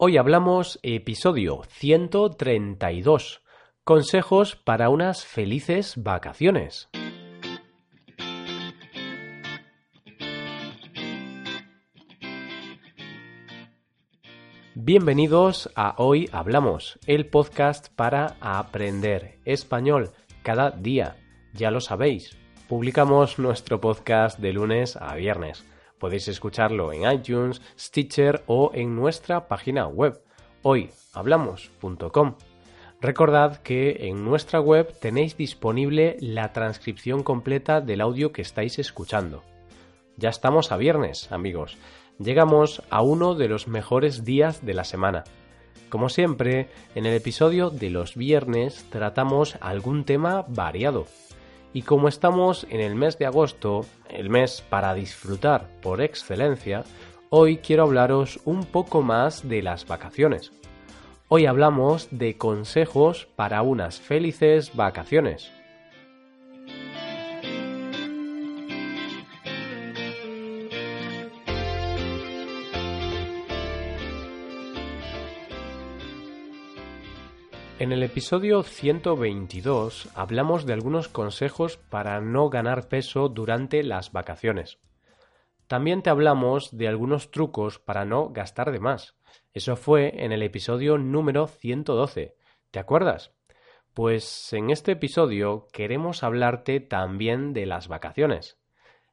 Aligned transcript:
Hoy 0.00 0.16
hablamos 0.16 0.78
episodio 0.84 1.62
132. 1.70 3.42
Consejos 3.82 4.54
para 4.54 4.90
unas 4.90 5.24
felices 5.24 5.94
vacaciones. 5.96 6.88
Bienvenidos 14.76 15.68
a 15.74 15.96
Hoy 15.98 16.28
Hablamos, 16.30 17.00
el 17.08 17.26
podcast 17.26 17.88
para 17.96 18.36
aprender 18.40 19.40
español 19.44 20.12
cada 20.44 20.70
día. 20.70 21.16
Ya 21.54 21.72
lo 21.72 21.80
sabéis, 21.80 22.38
publicamos 22.68 23.40
nuestro 23.40 23.80
podcast 23.80 24.38
de 24.38 24.52
lunes 24.52 24.94
a 24.94 25.16
viernes. 25.16 25.66
Podéis 25.98 26.28
escucharlo 26.28 26.92
en 26.92 27.10
iTunes, 27.10 27.60
Stitcher 27.78 28.42
o 28.46 28.70
en 28.74 28.94
nuestra 28.94 29.48
página 29.48 29.86
web 29.86 30.20
hoyhablamos.com. 30.62 32.34
Recordad 33.00 33.58
que 33.58 34.08
en 34.08 34.24
nuestra 34.24 34.60
web 34.60 34.92
tenéis 35.00 35.36
disponible 35.36 36.16
la 36.20 36.52
transcripción 36.52 37.22
completa 37.22 37.80
del 37.80 38.00
audio 38.00 38.32
que 38.32 38.42
estáis 38.42 38.78
escuchando. 38.78 39.44
Ya 40.16 40.30
estamos 40.30 40.72
a 40.72 40.76
viernes, 40.76 41.30
amigos. 41.30 41.78
Llegamos 42.18 42.82
a 42.90 43.02
uno 43.02 43.36
de 43.36 43.48
los 43.48 43.68
mejores 43.68 44.24
días 44.24 44.66
de 44.66 44.74
la 44.74 44.82
semana. 44.82 45.22
Como 45.88 46.08
siempre, 46.08 46.68
en 46.96 47.06
el 47.06 47.14
episodio 47.14 47.70
de 47.70 47.90
los 47.90 48.16
viernes 48.16 48.84
tratamos 48.90 49.56
algún 49.60 50.04
tema 50.04 50.44
variado. 50.48 51.06
Y 51.72 51.82
como 51.82 52.08
estamos 52.08 52.66
en 52.70 52.80
el 52.80 52.94
mes 52.94 53.18
de 53.18 53.26
agosto, 53.26 53.84
el 54.08 54.30
mes 54.30 54.64
para 54.68 54.94
disfrutar 54.94 55.68
por 55.82 56.00
excelencia, 56.00 56.84
hoy 57.30 57.58
quiero 57.58 57.82
hablaros 57.82 58.40
un 58.44 58.64
poco 58.64 59.02
más 59.02 59.48
de 59.48 59.62
las 59.62 59.86
vacaciones. 59.86 60.52
Hoy 61.28 61.44
hablamos 61.44 62.08
de 62.10 62.38
consejos 62.38 63.28
para 63.36 63.60
unas 63.60 64.00
felices 64.00 64.74
vacaciones. 64.74 65.52
En 77.80 77.92
el 77.92 78.02
episodio 78.02 78.64
122 78.64 80.08
hablamos 80.16 80.66
de 80.66 80.72
algunos 80.72 81.06
consejos 81.06 81.76
para 81.76 82.20
no 82.20 82.50
ganar 82.50 82.88
peso 82.88 83.28
durante 83.28 83.84
las 83.84 84.10
vacaciones. 84.10 84.80
También 85.68 86.02
te 86.02 86.10
hablamos 86.10 86.76
de 86.76 86.88
algunos 86.88 87.30
trucos 87.30 87.78
para 87.78 88.04
no 88.04 88.30
gastar 88.30 88.72
de 88.72 88.80
más. 88.80 89.14
Eso 89.54 89.76
fue 89.76 90.24
en 90.24 90.32
el 90.32 90.42
episodio 90.42 90.98
número 90.98 91.46
112. 91.46 92.34
¿Te 92.72 92.78
acuerdas? 92.80 93.32
Pues 93.94 94.52
en 94.52 94.70
este 94.70 94.92
episodio 94.92 95.68
queremos 95.72 96.24
hablarte 96.24 96.80
también 96.80 97.52
de 97.52 97.66
las 97.66 97.86
vacaciones. 97.86 98.58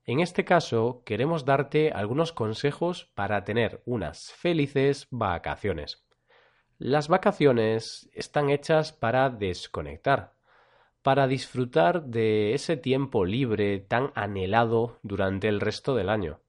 En 0.05 0.21
este 0.21 0.43
caso 0.43 1.03
queremos 1.05 1.45
darte 1.45 1.91
algunos 1.91 2.33
consejos 2.33 3.11
para 3.13 3.43
tener 3.43 3.83
unas 3.85 4.31
felices 4.31 5.07
vacaciones. 5.11 6.04
Las 6.77 7.07
vacaciones 7.07 8.09
están 8.11 8.49
hechas 8.49 8.91
para 8.91 9.29
desconectar, 9.29 10.33
para 11.03 11.25
disfrutar 11.25 12.03
de 12.03 12.53
ese 12.53 12.75
tiempo 12.75 13.23
libre 13.23 13.79
tan 13.79 14.11
anhelado 14.13 14.99
durante 15.01 15.47
el 15.47 15.61
resto 15.61 15.95
del 15.95 16.09
año. 16.09 16.41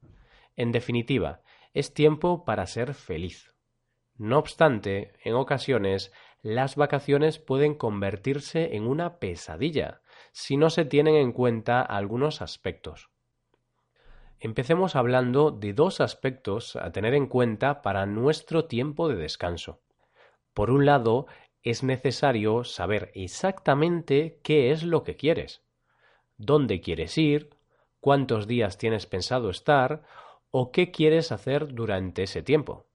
En 0.56 0.72
definitiva, 0.72 1.42
es 1.74 1.94
tiempo 1.94 2.44
para 2.44 2.66
ser 2.66 2.94
feliz. 2.94 3.54
No 4.16 4.38
obstante, 4.38 5.12
en 5.22 5.34
ocasiones 5.34 6.12
las 6.42 6.74
vacaciones 6.74 7.38
pueden 7.38 7.76
convertirse 7.76 8.74
en 8.74 8.88
una 8.88 9.20
pesadilla 9.20 10.00
si 10.32 10.56
no 10.56 10.70
se 10.70 10.84
tienen 10.84 11.14
en 11.14 11.30
cuenta 11.30 11.82
algunos 11.82 12.42
aspectos. 12.42 13.10
Empecemos 14.40 14.96
hablando 14.96 15.52
de 15.52 15.72
dos 15.72 16.00
aspectos 16.00 16.74
a 16.74 16.90
tener 16.90 17.14
en 17.14 17.28
cuenta 17.28 17.80
para 17.80 18.06
nuestro 18.06 18.64
tiempo 18.64 19.08
de 19.08 19.14
descanso. 19.14 19.85
Por 20.56 20.70
un 20.70 20.86
lado, 20.86 21.26
es 21.62 21.82
necesario 21.82 22.64
saber 22.64 23.10
exactamente 23.14 24.40
qué 24.42 24.70
es 24.70 24.84
lo 24.84 25.04
que 25.04 25.14
quieres, 25.14 25.62
dónde 26.38 26.80
quieres 26.80 27.18
ir, 27.18 27.50
cuántos 28.00 28.46
días 28.46 28.78
tienes 28.78 29.04
pensado 29.04 29.50
estar 29.50 30.04
o 30.50 30.72
qué 30.72 30.90
quieres 30.90 31.30
hacer 31.30 31.74
durante 31.74 32.22
ese 32.22 32.40
tiempo. 32.40 32.86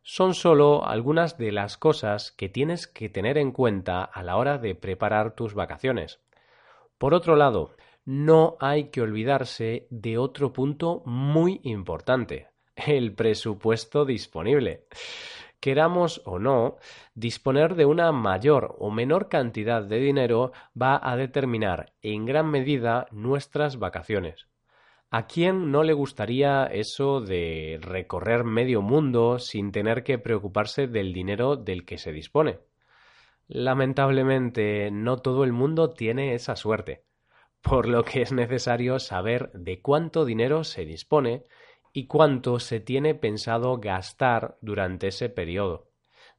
Son 0.00 0.32
solo 0.32 0.86
algunas 0.86 1.36
de 1.36 1.52
las 1.52 1.76
cosas 1.76 2.32
que 2.32 2.48
tienes 2.48 2.86
que 2.86 3.10
tener 3.10 3.36
en 3.36 3.52
cuenta 3.52 4.04
a 4.04 4.22
la 4.22 4.38
hora 4.38 4.56
de 4.56 4.74
preparar 4.74 5.34
tus 5.34 5.52
vacaciones. 5.52 6.18
Por 6.96 7.12
otro 7.12 7.36
lado, 7.36 7.76
no 8.06 8.56
hay 8.58 8.84
que 8.84 9.02
olvidarse 9.02 9.86
de 9.90 10.16
otro 10.16 10.54
punto 10.54 11.02
muy 11.04 11.60
importante, 11.62 12.48
el 12.74 13.14
presupuesto 13.14 14.06
disponible 14.06 14.86
queramos 15.62 16.22
o 16.24 16.40
no, 16.40 16.76
disponer 17.14 17.76
de 17.76 17.86
una 17.86 18.10
mayor 18.10 18.74
o 18.80 18.90
menor 18.90 19.28
cantidad 19.28 19.80
de 19.84 20.00
dinero 20.00 20.50
va 20.80 21.00
a 21.00 21.16
determinar 21.16 21.92
en 22.02 22.26
gran 22.26 22.50
medida 22.50 23.06
nuestras 23.12 23.78
vacaciones. 23.78 24.48
¿A 25.08 25.28
quién 25.28 25.70
no 25.70 25.84
le 25.84 25.92
gustaría 25.92 26.64
eso 26.64 27.20
de 27.20 27.78
recorrer 27.80 28.42
medio 28.42 28.82
mundo 28.82 29.38
sin 29.38 29.70
tener 29.70 30.02
que 30.02 30.18
preocuparse 30.18 30.88
del 30.88 31.12
dinero 31.12 31.54
del 31.54 31.84
que 31.84 31.96
se 31.96 32.10
dispone? 32.10 32.58
Lamentablemente, 33.46 34.90
no 34.90 35.18
todo 35.18 35.44
el 35.44 35.52
mundo 35.52 35.90
tiene 35.90 36.34
esa 36.34 36.56
suerte, 36.56 37.04
por 37.60 37.86
lo 37.86 38.04
que 38.04 38.22
es 38.22 38.32
necesario 38.32 38.98
saber 38.98 39.52
de 39.52 39.80
cuánto 39.80 40.24
dinero 40.24 40.64
se 40.64 40.84
dispone 40.84 41.44
y 41.92 42.06
cuánto 42.06 42.58
se 42.58 42.80
tiene 42.80 43.14
pensado 43.14 43.78
gastar 43.78 44.56
durante 44.60 45.08
ese 45.08 45.28
periodo. 45.28 45.90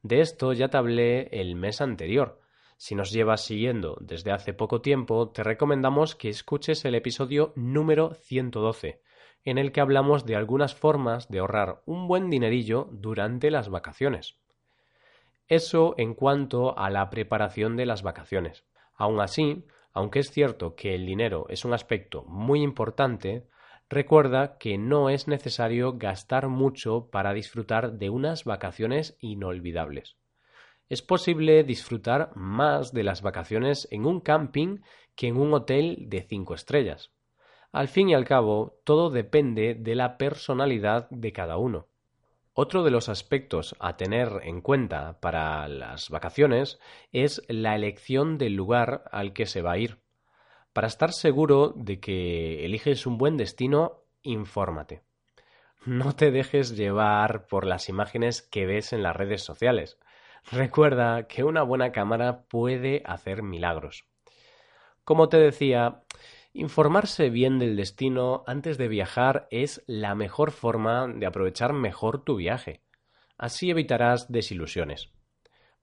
De 0.02 0.20
esto 0.20 0.52
ya 0.52 0.68
te 0.68 0.76
hablé 0.76 1.28
el 1.32 1.54
mes 1.54 1.80
anterior. 1.80 2.40
Si 2.76 2.94
nos 2.94 3.12
llevas 3.12 3.44
siguiendo 3.44 3.96
desde 4.00 4.32
hace 4.32 4.52
poco 4.52 4.80
tiempo, 4.80 5.30
te 5.30 5.42
recomendamos 5.42 6.14
que 6.16 6.28
escuches 6.28 6.84
el 6.84 6.94
episodio 6.94 7.52
número 7.56 8.14
112, 8.14 9.00
en 9.44 9.58
el 9.58 9.72
que 9.72 9.80
hablamos 9.80 10.26
de 10.26 10.36
algunas 10.36 10.74
formas 10.74 11.28
de 11.28 11.38
ahorrar 11.38 11.82
un 11.86 12.08
buen 12.08 12.30
dinerillo 12.30 12.88
durante 12.90 13.50
las 13.50 13.68
vacaciones. 13.68 14.36
Eso 15.46 15.94
en 15.98 16.14
cuanto 16.14 16.76
a 16.78 16.90
la 16.90 17.08
preparación 17.10 17.76
de 17.76 17.86
las 17.86 18.02
vacaciones. 18.02 18.64
Aún 18.94 19.20
así, 19.20 19.64
aunque 19.92 20.18
es 20.18 20.30
cierto 20.30 20.74
que 20.74 20.94
el 20.94 21.06
dinero 21.06 21.46
es 21.48 21.64
un 21.64 21.74
aspecto 21.74 22.24
muy 22.24 22.62
importante, 22.62 23.46
Recuerda 23.94 24.58
que 24.58 24.76
no 24.76 25.08
es 25.08 25.28
necesario 25.28 25.96
gastar 25.96 26.48
mucho 26.48 27.10
para 27.12 27.32
disfrutar 27.32 27.92
de 27.92 28.10
unas 28.10 28.42
vacaciones 28.42 29.16
inolvidables. 29.20 30.16
Es 30.88 31.00
posible 31.00 31.62
disfrutar 31.62 32.32
más 32.34 32.92
de 32.92 33.04
las 33.04 33.22
vacaciones 33.22 33.86
en 33.92 34.04
un 34.04 34.18
camping 34.18 34.80
que 35.14 35.28
en 35.28 35.36
un 35.36 35.54
hotel 35.54 36.08
de 36.08 36.22
cinco 36.22 36.54
estrellas. 36.54 37.12
Al 37.70 37.86
fin 37.86 38.08
y 38.08 38.14
al 38.14 38.24
cabo, 38.24 38.80
todo 38.82 39.10
depende 39.10 39.76
de 39.76 39.94
la 39.94 40.18
personalidad 40.18 41.08
de 41.10 41.32
cada 41.32 41.56
uno. 41.56 41.86
Otro 42.52 42.82
de 42.82 42.90
los 42.90 43.08
aspectos 43.08 43.76
a 43.78 43.96
tener 43.96 44.40
en 44.42 44.60
cuenta 44.60 45.20
para 45.20 45.68
las 45.68 46.10
vacaciones 46.10 46.80
es 47.12 47.44
la 47.46 47.76
elección 47.76 48.38
del 48.38 48.54
lugar 48.54 49.04
al 49.12 49.32
que 49.32 49.46
se 49.46 49.62
va 49.62 49.74
a 49.74 49.78
ir. 49.78 50.03
Para 50.74 50.88
estar 50.88 51.12
seguro 51.12 51.72
de 51.76 52.00
que 52.00 52.64
eliges 52.64 53.06
un 53.06 53.16
buen 53.16 53.36
destino, 53.36 54.02
infórmate. 54.22 55.02
No 55.86 56.16
te 56.16 56.32
dejes 56.32 56.76
llevar 56.76 57.46
por 57.46 57.64
las 57.64 57.88
imágenes 57.88 58.42
que 58.42 58.66
ves 58.66 58.92
en 58.92 59.04
las 59.04 59.14
redes 59.14 59.44
sociales. 59.44 59.98
Recuerda 60.50 61.28
que 61.28 61.44
una 61.44 61.62
buena 61.62 61.92
cámara 61.92 62.46
puede 62.48 63.02
hacer 63.04 63.44
milagros. 63.44 64.04
Como 65.04 65.28
te 65.28 65.36
decía, 65.36 66.02
informarse 66.52 67.30
bien 67.30 67.60
del 67.60 67.76
destino 67.76 68.42
antes 68.48 68.76
de 68.76 68.88
viajar 68.88 69.46
es 69.52 69.84
la 69.86 70.16
mejor 70.16 70.50
forma 70.50 71.06
de 71.06 71.26
aprovechar 71.26 71.72
mejor 71.72 72.24
tu 72.24 72.34
viaje. 72.34 72.82
Así 73.38 73.70
evitarás 73.70 74.32
desilusiones. 74.32 75.12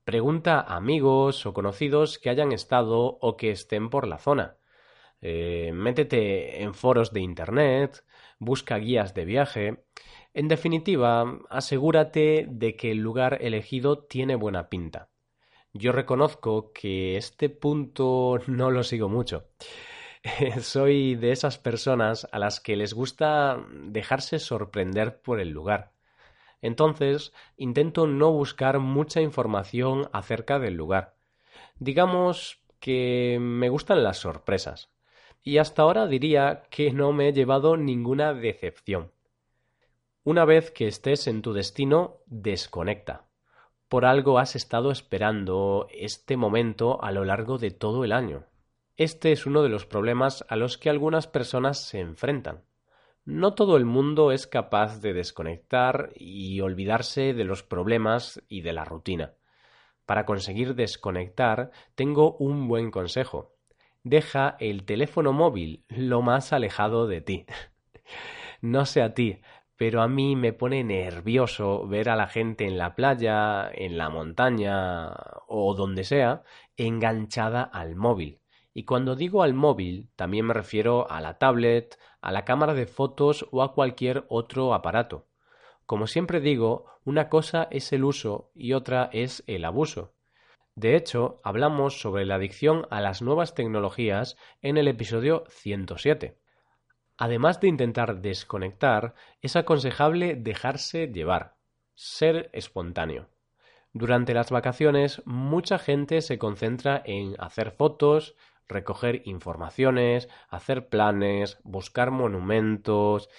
Pregunta 0.04 0.60
a 0.60 0.76
amigos 0.76 1.46
o 1.46 1.54
conocidos 1.54 2.20
que 2.20 2.30
hayan 2.30 2.52
estado 2.52 3.18
o 3.22 3.38
que 3.38 3.52
estén 3.52 3.90
por 3.90 4.06
la 4.06 4.18
zona. 4.18 4.58
Eh, 5.22 5.72
métete 5.74 6.64
en 6.64 6.74
foros 6.74 7.14
de 7.14 7.22
Internet, 7.22 8.04
busca 8.40 8.78
guías 8.78 9.14
de 9.14 9.26
viaje. 9.26 9.86
En 10.34 10.48
definitiva, 10.48 11.40
asegúrate 11.50 12.48
de 12.50 12.76
que 12.76 12.92
el 12.92 12.98
lugar 13.00 13.38
elegido 13.42 14.04
tiene 14.04 14.36
buena 14.36 14.70
pinta. 14.70 15.10
Yo 15.74 15.92
reconozco 15.92 16.74
que 16.74 17.18
este 17.18 17.50
punto 17.50 18.40
no 18.48 18.72
lo 18.72 18.84
sigo 18.84 19.10
mucho. 19.10 19.48
Soy 20.62 21.16
de 21.16 21.32
esas 21.32 21.58
personas 21.58 22.28
a 22.32 22.40
las 22.40 22.60
que 22.60 22.76
les 22.76 22.94
gusta 22.94 23.66
dejarse 23.72 24.40
sorprender 24.40 25.22
por 25.22 25.40
el 25.40 25.50
lugar. 25.50 25.94
Entonces, 26.62 27.34
intento 27.58 28.06
no 28.06 28.32
buscar 28.32 28.80
mucha 28.80 29.22
información 29.22 30.10
acerca 30.14 30.60
del 30.60 30.76
lugar. 30.76 31.16
Digamos 31.80 32.62
que 32.80 33.40
me 33.42 33.70
gustan 33.70 34.04
las 34.04 34.18
sorpresas. 34.18 34.92
Y 35.44 35.58
hasta 35.58 35.82
ahora 35.82 36.08
diría 36.08 36.64
que 36.70 36.92
no 36.92 37.14
me 37.14 37.30
he 37.30 37.34
llevado 37.34 37.78
ninguna 37.78 38.34
decepción. 38.34 39.12
Una 40.24 40.46
vez 40.46 40.70
que 40.70 40.88
estés 40.88 41.28
en 41.28 41.42
tu 41.42 41.54
destino, 41.54 42.18
desconecta. 42.28 43.26
Por 43.88 44.06
algo 44.06 44.38
has 44.38 44.56
estado 44.56 44.92
esperando 44.92 45.88
este 45.92 46.38
momento 46.38 47.04
a 47.04 47.12
lo 47.12 47.26
largo 47.26 47.58
de 47.58 47.72
todo 47.72 48.04
el 48.06 48.12
año. 48.12 48.46
Este 48.98 49.32
es 49.32 49.46
uno 49.46 49.64
de 49.64 49.70
los 49.70 49.86
problemas 49.86 50.46
a 50.48 50.56
los 50.56 50.78
que 50.78 50.90
algunas 50.90 51.26
personas 51.26 51.84
se 51.84 52.00
enfrentan. 52.00 52.64
No 53.26 53.54
todo 53.54 53.78
el 53.78 53.86
mundo 53.86 54.32
es 54.32 54.48
capaz 54.48 55.02
de 55.02 55.14
desconectar 55.14 56.12
y 56.16 56.62
olvidarse 56.62 57.34
de 57.34 57.44
los 57.44 57.64
problemas 57.64 58.44
y 58.48 58.62
de 58.62 58.74
la 58.74 58.86
rutina. 58.86 59.34
Para 60.06 60.26
conseguir 60.26 60.76
desconectar, 60.76 61.72
tengo 61.96 62.38
un 62.38 62.68
buen 62.68 62.92
consejo. 62.92 63.56
Deja 64.04 64.56
el 64.60 64.84
teléfono 64.84 65.32
móvil 65.32 65.86
lo 65.88 66.24
más 66.24 66.54
alejado 66.54 67.06
de 67.06 67.22
ti. 67.22 67.46
no 68.62 68.86
sé 68.88 69.04
a 69.04 69.14
ti, 69.14 69.42
pero 69.78 70.02
a 70.02 70.08
mí 70.08 70.36
me 70.36 70.54
pone 70.54 70.84
nervioso 70.84 71.88
ver 71.88 72.10
a 72.10 72.16
la 72.16 72.28
gente 72.28 72.66
en 72.66 72.80
la 72.80 72.96
playa, 72.96 73.70
en 73.72 74.00
la 74.00 74.10
montaña 74.10 75.12
o 75.48 75.76
donde 75.76 76.04
sea, 76.04 76.42
enganchada 76.78 77.62
al 77.62 77.96
móvil. 77.96 78.40
Y 78.74 78.86
cuando 78.86 79.16
digo 79.16 79.44
al 79.44 79.54
móvil, 79.54 80.10
también 80.16 80.48
me 80.48 80.56
refiero 80.56 81.10
a 81.12 81.22
la 81.22 81.38
tablet, 81.38 82.00
a 82.22 82.32
la 82.32 82.44
cámara 82.44 82.74
de 82.74 82.88
fotos 82.88 83.46
o 83.52 83.62
a 83.62 83.74
cualquier 83.74 84.26
otro 84.30 84.74
aparato. 84.74 85.28
Como 85.86 86.08
siempre 86.08 86.40
digo, 86.40 86.86
una 87.04 87.30
cosa 87.30 87.68
es 87.70 87.94
el 87.94 88.04
uso 88.04 88.50
y 88.56 88.74
otra 88.74 89.10
es 89.14 89.44
el 89.46 89.66
abuso. 89.66 90.14
De 90.76 90.96
hecho, 90.96 91.42
hablamos 91.44 92.00
sobre 92.00 92.26
la 92.26 92.36
adicción 92.36 92.88
a 92.90 93.02
las 93.02 93.22
nuevas 93.22 93.56
tecnologías 93.56 94.38
en 94.62 94.78
el 94.78 94.88
episodio 94.88 95.44
107. 95.50 96.38
Además 97.18 97.60
de 97.60 97.68
intentar 97.68 98.22
desconectar, 98.22 99.14
es 99.42 99.56
aconsejable 99.56 100.36
dejarse 100.36 101.08
llevar, 101.08 101.58
ser 101.94 102.50
espontáneo. 102.54 103.30
Durante 103.94 104.34
las 104.34 104.50
vacaciones, 104.50 105.22
mucha 105.26 105.78
gente 105.78 106.22
se 106.22 106.40
concentra 106.40 107.02
en 107.06 107.36
hacer 107.40 107.72
fotos, 107.72 108.36
recoger 108.68 109.22
informaciones, 109.26 110.30
hacer 110.50 110.88
planes, 110.88 111.60
buscar 111.64 112.10
monumentos. 112.10 113.30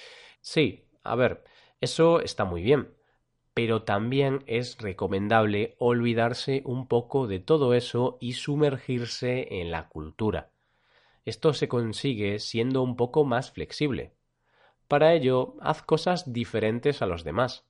Sí, 0.42 0.84
a 1.02 1.16
ver, 1.16 1.42
eso 1.80 2.20
está 2.20 2.44
muy 2.44 2.62
bien, 2.62 2.94
pero 3.54 3.82
también 3.82 4.42
es 4.46 4.78
recomendable 4.78 5.74
olvidarse 5.78 6.62
un 6.64 6.88
poco 6.88 7.26
de 7.26 7.38
todo 7.38 7.74
eso 7.74 8.16
y 8.20 8.34
sumergirse 8.34 9.60
en 9.60 9.70
la 9.70 9.88
cultura. 9.88 10.50
Esto 11.24 11.52
se 11.52 11.68
consigue 11.68 12.38
siendo 12.38 12.82
un 12.82 12.96
poco 12.96 13.24
más 13.24 13.52
flexible. 13.52 14.14
Para 14.88 15.12
ello, 15.12 15.54
haz 15.60 15.82
cosas 15.82 16.32
diferentes 16.32 17.02
a 17.02 17.06
los 17.06 17.24
demás. 17.24 17.64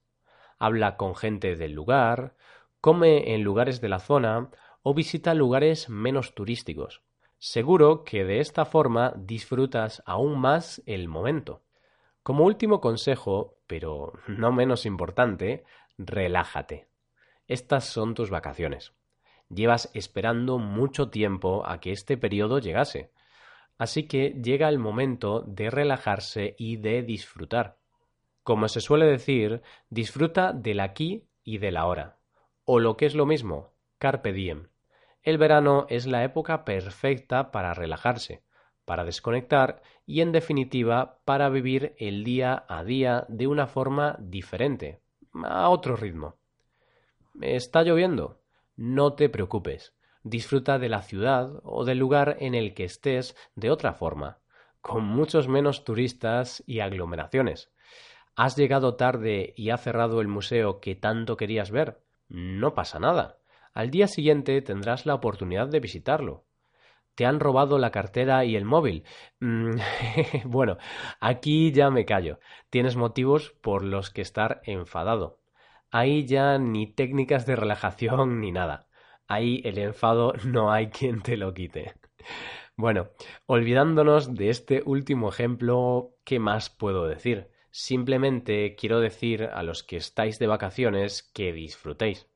Habla 0.58 0.96
con 0.96 1.14
gente 1.14 1.56
del 1.56 1.73
lugar, 1.73 2.37
come 2.81 3.35
en 3.35 3.43
lugares 3.43 3.81
de 3.81 3.88
la 3.88 3.99
zona 3.99 4.50
o 4.82 4.94
visita 4.94 5.35
lugares 5.35 5.88
menos 5.88 6.35
turísticos. 6.35 7.02
Seguro 7.38 8.05
que 8.05 8.25
de 8.25 8.40
esta 8.40 8.64
forma 8.64 9.12
disfrutas 9.17 10.02
aún 10.06 10.38
más 10.38 10.82
el 10.87 11.08
momento. 11.08 11.62
Como 12.23 12.45
último 12.45 12.81
consejo, 12.81 13.57
pero 13.67 14.13
no 14.29 14.53
menos 14.53 14.87
importante, 14.87 15.65
relájate. 15.99 16.87
Estas 17.49 17.85
son 17.85 18.15
tus 18.15 18.31
vacaciones. 18.31 18.93
Llevas 19.49 19.91
esperando 19.93 20.59
mucho 20.59 21.11
tiempo 21.11 21.67
a 21.67 21.81
que 21.81 21.91
este 21.91 22.17
periodo 22.17 22.61
llegase. 22.61 23.11
Así 23.77 24.05
que 24.05 24.41
llega 24.43 24.69
el 24.69 24.79
momento 24.79 25.41
de 25.41 25.69
relajarse 25.71 26.55
y 26.59 26.77
de 26.77 27.03
disfrutar. 27.03 27.79
Como 28.45 28.69
se 28.69 28.81
suele 28.81 29.07
decir, 29.07 29.61
disfruta 29.91 30.53
del 30.53 30.79
aquí 30.79 31.27
y 31.43 31.59
del 31.59 31.77
ahora. 31.77 32.19
O 32.65 32.79
lo 32.79 32.97
que 32.97 33.07
es 33.07 33.17
lo 33.17 33.27
mismo, 33.27 33.73
carpe 33.99 34.33
diem. 34.33 34.69
El 35.23 35.39
verano 35.39 35.87
es 35.89 36.07
la 36.07 36.23
época 36.23 36.65
perfecta 36.65 37.51
para 37.51 37.75
relajarse, 37.75 38.43
para 38.84 39.05
desconectar 39.05 39.82
y 40.06 40.20
en 40.20 40.32
definitiva 40.32 41.19
para 41.25 41.49
vivir 41.49 41.94
el 41.99 42.25
día 42.25 42.64
a 42.69 42.84
día 42.84 43.26
de 43.29 43.46
una 43.46 43.67
forma 43.67 44.17
diferente, 44.19 45.00
a 45.44 45.69
otro 45.69 45.96
ritmo. 45.96 46.37
¿Está 47.40 47.82
lloviendo? 47.82 48.40
No 48.76 49.14
te 49.14 49.29
preocupes 49.29 49.94
disfruta 50.25 50.79
de 50.79 50.88
la 50.88 51.02
ciudad 51.02 51.61
o 51.64 51.84
del 51.84 51.99
lugar 51.99 52.37
en 52.40 52.55
el 52.55 52.75
que 52.75 52.84
estés 52.84 53.37
de 53.55 53.70
otra 53.70 53.93
forma, 53.93 54.38
con 54.81 55.05
muchos 55.05 55.49
menos 55.49 55.85
turistas 55.85 56.62
y 56.67 56.81
aglomeraciones. 56.81 57.70
¿Has 58.35 58.56
llegado 58.56 58.94
tarde 58.94 59.52
y 59.56 59.70
ha 59.70 59.76
cerrado 59.76 60.20
el 60.20 60.28
museo 60.28 60.81
que 60.81 60.94
tanto 60.94 61.37
querías 61.37 61.70
ver? 61.70 62.00
No 62.28 62.75
pasa 62.75 62.99
nada. 62.99 63.38
Al 63.75 63.90
día 63.90 64.06
siguiente 64.06 64.61
tendrás 64.62 65.06
la 65.06 65.14
oportunidad 65.14 65.69
de 65.69 65.81
visitarlo. 65.81 66.44
¿Te 67.14 67.26
han 67.26 67.41
robado 67.41 67.79
la 67.79 67.91
cartera 67.91 68.44
y 68.44 68.56
el 68.56 68.64
móvil? 68.64 69.05
Mm, 69.41 69.76
bueno, 70.44 70.79
aquí 71.20 71.73
ya 71.73 71.91
me 71.91 72.05
callo. 72.05 72.38
Tienes 72.70 72.97
motivos 72.97 73.55
por 73.62 73.85
los 73.85 74.11
que 74.11 74.23
estar 74.23 74.62
enfadado. 74.64 75.41
Ahí 75.91 76.26
ya 76.26 76.59
ni 76.59 76.87
técnicas 76.87 77.47
de 77.47 77.56
relajación 77.56 78.41
ni 78.41 78.53
nada 78.53 78.88
ahí 79.32 79.62
el 79.64 79.79
enfado 79.79 80.35
no 80.44 80.70
hay 80.70 80.88
quien 80.88 81.23
te 81.23 81.37
lo 81.37 81.55
quite. 81.55 81.94
Bueno, 82.76 83.11
olvidándonos 83.47 84.35
de 84.35 84.50
este 84.50 84.82
último 84.85 85.29
ejemplo, 85.29 86.14
¿qué 86.25 86.38
más 86.38 86.70
puedo 86.70 87.06
decir? 87.06 87.50
Simplemente 87.70 88.75
quiero 88.76 89.00
decir 89.00 89.44
a 89.44 89.62
los 89.62 89.82
que 89.82 89.97
estáis 89.97 90.38
de 90.38 90.47
vacaciones 90.47 91.23
que 91.23 91.53
disfrutéis, 91.53 92.29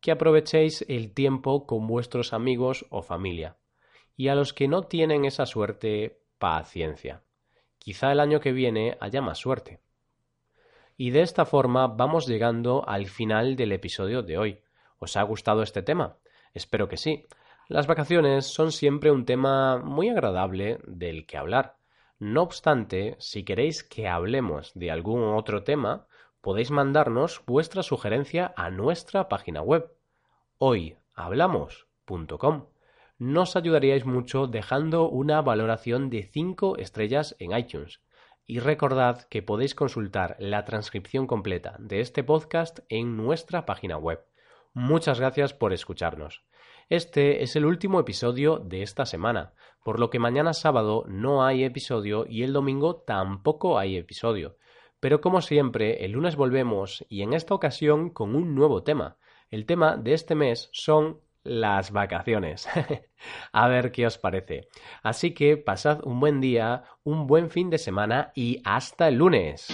que 0.00 0.12
aprovechéis 0.12 0.84
el 0.88 1.14
tiempo 1.14 1.66
con 1.66 1.86
vuestros 1.86 2.32
amigos 2.32 2.86
o 2.90 3.02
familia. 3.02 3.56
Y 4.16 4.28
a 4.28 4.34
los 4.34 4.52
que 4.52 4.68
no 4.68 4.82
tienen 4.82 5.24
esa 5.24 5.46
suerte, 5.46 6.20
paciencia. 6.38 7.22
Quizá 7.78 8.12
el 8.12 8.20
año 8.20 8.40
que 8.40 8.52
viene 8.52 8.96
haya 9.00 9.20
más 9.20 9.38
suerte. 9.38 9.80
Y 10.96 11.10
de 11.10 11.22
esta 11.22 11.44
forma 11.44 11.88
vamos 11.88 12.26
llegando 12.26 12.84
al 12.86 13.06
final 13.06 13.56
del 13.56 13.72
episodio 13.72 14.22
de 14.22 14.38
hoy. 14.38 14.60
¿Os 14.98 15.16
ha 15.16 15.22
gustado 15.22 15.62
este 15.62 15.82
tema? 15.82 16.18
Espero 16.54 16.88
que 16.88 16.96
sí. 16.96 17.26
Las 17.68 17.86
vacaciones 17.86 18.46
son 18.46 18.70
siempre 18.70 19.10
un 19.10 19.24
tema 19.24 19.78
muy 19.78 20.08
agradable 20.08 20.78
del 20.86 21.26
que 21.26 21.38
hablar. 21.38 21.76
No 22.18 22.42
obstante, 22.42 23.16
si 23.18 23.44
queréis 23.44 23.82
que 23.82 24.06
hablemos 24.06 24.72
de 24.74 24.90
algún 24.90 25.22
otro 25.34 25.64
tema, 25.64 26.06
podéis 26.40 26.70
mandarnos 26.70 27.42
vuestra 27.46 27.82
sugerencia 27.82 28.52
a 28.56 28.70
nuestra 28.70 29.28
página 29.28 29.62
web 29.62 29.90
hoyhablamos.com. 30.58 32.71
Nos 33.24 33.54
ayudaríais 33.54 34.04
mucho 34.04 34.48
dejando 34.48 35.08
una 35.08 35.40
valoración 35.42 36.10
de 36.10 36.24
5 36.24 36.78
estrellas 36.78 37.36
en 37.38 37.56
iTunes. 37.56 38.00
Y 38.48 38.58
recordad 38.58 39.28
que 39.28 39.42
podéis 39.42 39.76
consultar 39.76 40.34
la 40.40 40.64
transcripción 40.64 41.28
completa 41.28 41.76
de 41.78 42.00
este 42.00 42.24
podcast 42.24 42.80
en 42.88 43.16
nuestra 43.16 43.64
página 43.64 43.96
web 43.96 44.24
Muchas 44.72 45.20
gracias 45.20 45.54
por 45.54 45.72
escucharnos. 45.72 46.42
Este 46.88 47.44
es 47.44 47.54
el 47.54 47.64
último 47.64 48.00
episodio 48.00 48.58
de 48.58 48.82
esta 48.82 49.06
semana, 49.06 49.52
por 49.84 50.00
lo 50.00 50.10
que 50.10 50.18
mañana 50.18 50.52
sábado 50.52 51.04
no 51.06 51.44
hay 51.44 51.62
episodio 51.62 52.26
y 52.28 52.42
el 52.42 52.52
domingo 52.52 52.96
tampoco 53.06 53.78
hay 53.78 53.98
episodio. 53.98 54.56
Pero 54.98 55.20
como 55.20 55.42
siempre, 55.42 56.04
el 56.04 56.10
lunes 56.10 56.34
volvemos 56.34 57.06
y 57.08 57.22
en 57.22 57.34
esta 57.34 57.54
ocasión 57.54 58.10
con 58.10 58.34
un 58.34 58.56
nuevo 58.56 58.82
tema. 58.82 59.16
El 59.48 59.64
tema 59.64 59.96
de 59.96 60.12
este 60.12 60.34
mes 60.34 60.70
son 60.72 61.20
las 61.44 61.90
vacaciones. 61.90 62.68
A 63.52 63.68
ver 63.68 63.92
qué 63.92 64.06
os 64.06 64.18
parece. 64.18 64.68
Así 65.02 65.32
que 65.34 65.56
pasad 65.56 66.00
un 66.04 66.20
buen 66.20 66.40
día, 66.40 66.84
un 67.04 67.26
buen 67.26 67.50
fin 67.50 67.70
de 67.70 67.78
semana 67.78 68.32
y 68.34 68.60
hasta 68.64 69.08
el 69.08 69.16
lunes. 69.16 69.68